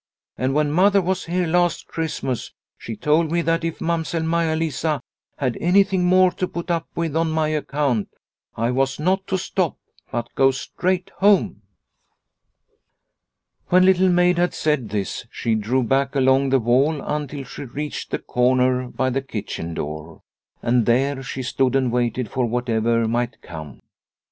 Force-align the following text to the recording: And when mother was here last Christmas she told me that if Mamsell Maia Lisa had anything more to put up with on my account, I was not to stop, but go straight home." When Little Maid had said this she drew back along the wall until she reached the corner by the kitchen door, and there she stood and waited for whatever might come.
And 0.35 0.55
when 0.55 0.71
mother 0.71 0.99
was 0.99 1.25
here 1.25 1.45
last 1.45 1.85
Christmas 1.85 2.53
she 2.75 2.95
told 2.95 3.29
me 3.31 3.43
that 3.43 3.63
if 3.63 3.79
Mamsell 3.79 4.23
Maia 4.23 4.55
Lisa 4.55 4.99
had 5.37 5.59
anything 5.61 6.05
more 6.05 6.31
to 6.31 6.47
put 6.47 6.71
up 6.71 6.87
with 6.95 7.15
on 7.15 7.29
my 7.29 7.49
account, 7.49 8.09
I 8.55 8.71
was 8.71 8.99
not 8.99 9.27
to 9.27 9.37
stop, 9.37 9.77
but 10.11 10.33
go 10.33 10.49
straight 10.49 11.11
home." 11.17 11.61
When 13.67 13.85
Little 13.85 14.09
Maid 14.09 14.39
had 14.39 14.55
said 14.55 14.89
this 14.89 15.27
she 15.29 15.53
drew 15.53 15.83
back 15.83 16.15
along 16.15 16.49
the 16.49 16.59
wall 16.59 16.99
until 17.01 17.43
she 17.43 17.65
reached 17.65 18.09
the 18.09 18.17
corner 18.17 18.87
by 18.87 19.11
the 19.11 19.21
kitchen 19.21 19.75
door, 19.75 20.23
and 20.63 20.87
there 20.87 21.21
she 21.21 21.43
stood 21.43 21.75
and 21.75 21.91
waited 21.91 22.27
for 22.27 22.47
whatever 22.47 23.07
might 23.07 23.39
come. 23.43 23.83